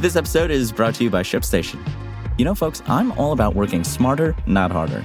[0.00, 1.78] This episode is brought to you by ShipStation.
[2.38, 5.04] You know, folks, I'm all about working smarter, not harder.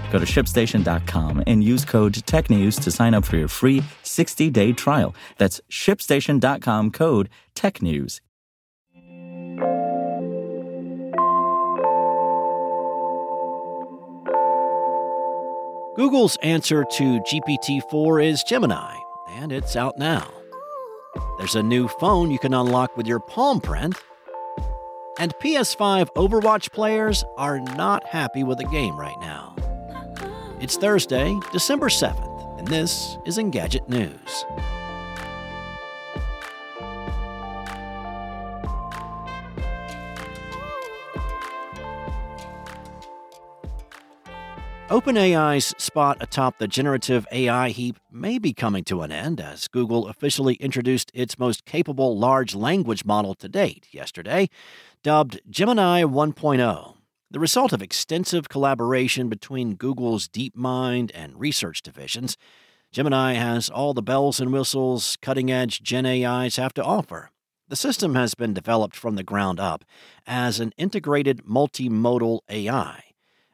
[0.11, 4.73] Go to shipstation.com and use code TechNews to sign up for your free 60 day
[4.73, 5.15] trial.
[5.37, 8.19] That's shipstation.com code TechNews.
[15.95, 18.97] Google's answer to GPT 4 is Gemini,
[19.29, 20.31] and it's out now.
[21.37, 23.95] There's a new phone you can unlock with your palm print.
[25.19, 29.55] And PS5 Overwatch players are not happy with the game right now.
[30.61, 34.45] It's Thursday, December 7th, and this is Engadget News.
[44.89, 50.07] OpenAI's spot atop the generative AI heap may be coming to an end as Google
[50.09, 54.47] officially introduced its most capable large language model to date yesterday,
[55.01, 57.00] dubbed Gemini 1.0,
[57.31, 62.37] the result of extensive collaboration between Google's DeepMind and research divisions.
[62.91, 67.31] Gemini has all the bells and whistles cutting edge Gen AIs have to offer.
[67.69, 69.85] The system has been developed from the ground up
[70.27, 73.03] as an integrated multimodal AI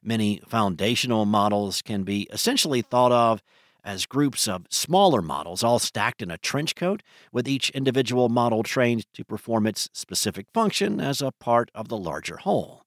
[0.08, 3.44] Many foundational models can be essentially thought of
[3.84, 8.64] as groups of smaller models all stacked in a trench coat, with each individual model
[8.64, 12.86] trained to perform its specific function as a part of the larger whole.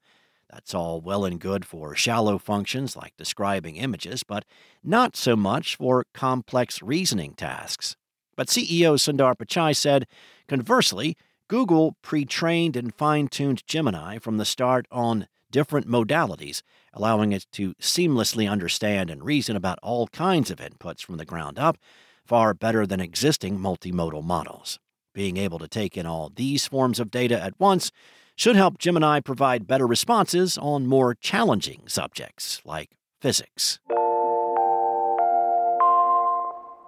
[0.52, 4.44] That's all well and good for shallow functions like describing images, but
[4.82, 7.96] not so much for complex reasoning tasks.
[8.36, 10.06] But CEO Sundar Pichai said,
[10.48, 11.16] conversely,
[11.46, 17.46] Google pre trained and fine tuned Gemini from the start on different modalities, allowing it
[17.52, 21.76] to seamlessly understand and reason about all kinds of inputs from the ground up,
[22.24, 24.78] far better than existing multimodal models.
[25.12, 27.90] Being able to take in all these forms of data at once
[28.40, 32.88] should help Gemini provide better responses on more challenging subjects like
[33.20, 33.78] physics.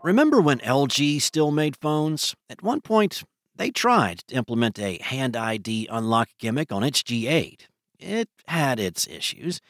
[0.03, 2.35] Remember when LG still made phones?
[2.49, 3.23] At one point,
[3.55, 7.67] they tried to implement a Hand ID unlock gimmick on its G8.
[7.99, 9.61] It had its issues.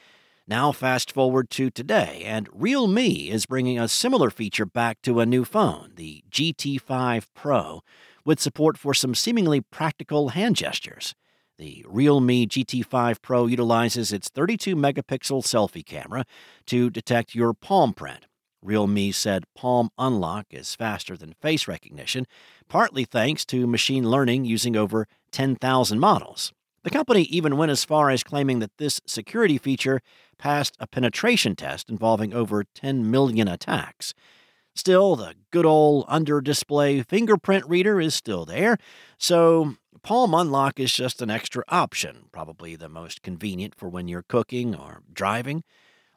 [0.47, 2.99] Now, fast forward to today, and Realme
[3.29, 7.81] is bringing a similar feature back to a new phone, the GT5 Pro,
[8.25, 11.17] with support for some seemingly practical hand gestures.
[11.63, 16.25] The Realme GT5 Pro utilizes its 32 megapixel selfie camera
[16.67, 18.27] to detect your palm print.
[18.61, 22.27] Realme said Palm Unlock is faster than face recognition,
[22.69, 26.53] partly thanks to machine learning using over 10,000 models.
[26.83, 30.01] The company even went as far as claiming that this security feature
[30.39, 34.15] passed a penetration test involving over 10 million attacks.
[34.75, 38.79] Still, the good old under display fingerprint reader is still there,
[39.17, 44.23] so Palm Unlock is just an extra option, probably the most convenient for when you're
[44.23, 45.63] cooking or driving.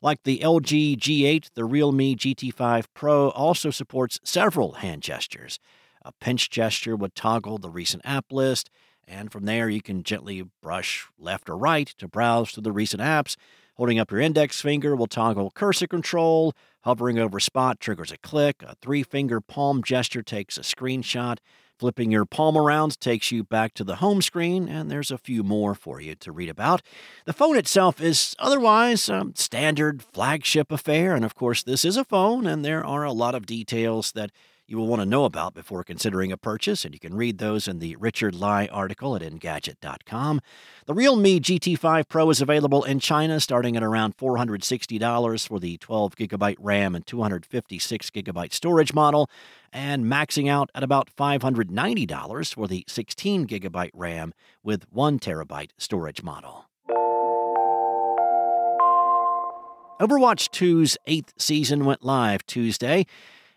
[0.02, 5.60] Like the LG G8, the Realme GT5 Pro also supports several hand gestures.
[6.04, 8.70] A pinch gesture would toggle the recent app list,
[9.08, 13.02] and from there, you can gently brush left or right to browse through the recent
[13.02, 13.36] apps.
[13.76, 16.54] Holding up your index finger will toggle cursor control.
[16.82, 18.64] Hovering over spot triggers a click.
[18.64, 21.38] A three finger palm gesture takes a screenshot.
[21.78, 25.44] Flipping your palm around takes you back to the home screen, and there's a few
[25.44, 26.82] more for you to read about.
[27.26, 32.06] The phone itself is otherwise a standard flagship affair, and of course, this is a
[32.06, 34.32] phone, and there are a lot of details that
[34.68, 37.68] you will want to know about before considering a purchase, and you can read those
[37.68, 40.42] in the Richard Lai article at Engadget.com.
[40.86, 46.16] The Realme GT5 Pro is available in China starting at around $460 for the 12
[46.16, 49.30] gigabyte RAM and 256 gigabyte storage model,
[49.72, 56.24] and maxing out at about $590 for the 16 gigabyte RAM with 1 terabyte storage
[56.24, 56.66] model.
[60.02, 63.06] Overwatch 2's eighth season went live Tuesday,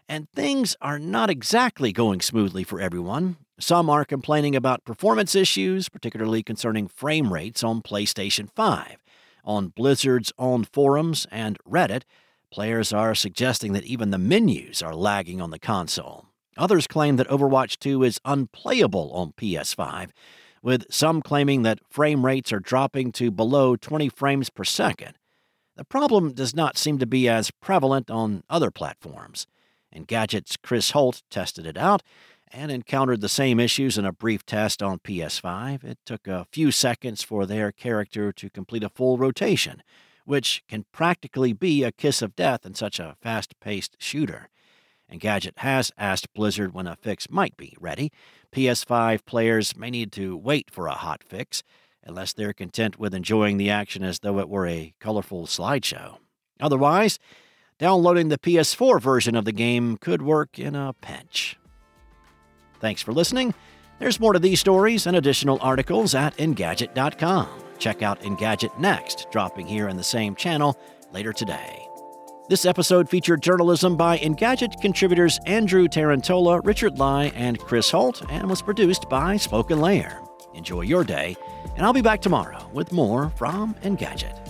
[0.09, 3.37] and things are not exactly going smoothly for everyone.
[3.61, 8.97] Some are complaining about performance issues, particularly concerning frame rates on PlayStation 5.
[9.45, 12.03] On Blizzard's own forums and Reddit,
[12.51, 16.27] players are suggesting that even the menus are lagging on the console.
[16.57, 20.11] Others claim that Overwatch 2 is unplayable on PS5,
[20.63, 25.15] with some claiming that frame rates are dropping to below 20 frames per second.
[25.77, 29.47] The problem does not seem to be as prevalent on other platforms.
[29.95, 32.03] Engadget's Chris Holt tested it out
[32.53, 35.85] and encountered the same issues in a brief test on PS5.
[35.85, 39.83] It took a few seconds for their character to complete a full rotation,
[40.25, 44.49] which can practically be a kiss of death in such a fast paced shooter.
[45.11, 48.13] Engadget has asked Blizzard when a fix might be ready.
[48.53, 51.63] PS5 players may need to wait for a hot fix,
[52.03, 56.19] unless they're content with enjoying the action as though it were a colorful slideshow.
[56.61, 57.19] Otherwise,
[57.79, 61.59] downloading the PS4 version of the game could work in a pinch.
[62.81, 63.55] Thanks for listening.
[63.99, 67.49] There's more to these stories and additional articles at Engadget.com.
[67.79, 70.79] Check out Engadget next, dropping here in the same channel
[71.13, 71.85] later today.
[72.49, 78.49] This episode featured journalism by Engadget contributors Andrew Tarantola, Richard Lai, and Chris Holt, and
[78.49, 80.23] was produced by Spoken Layer.
[80.55, 81.37] Enjoy your day,
[81.77, 84.48] and I'll be back tomorrow with more from Engadget.